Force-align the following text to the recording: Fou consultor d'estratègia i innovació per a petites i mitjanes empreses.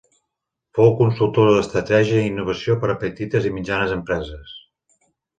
Fou 0.77 0.87
consultor 1.01 1.49
d'estratègia 1.55 2.23
i 2.23 2.29
innovació 2.35 2.77
per 2.85 2.89
a 2.93 2.95
petites 3.03 3.45
i 3.49 3.51
mitjanes 3.59 3.93
empreses. 3.97 4.57